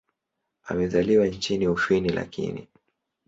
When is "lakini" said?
2.09-2.67